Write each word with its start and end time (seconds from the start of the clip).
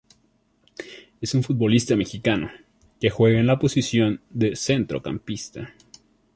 Es 1.21 1.35
un 1.35 1.43
futbolista 1.43 1.95
mexicano, 1.95 2.49
que 2.99 3.11
juega 3.11 3.39
en 3.39 3.45
la 3.45 3.59
posición 3.59 4.19
de 4.31 4.55
centrocampista. 4.55 5.75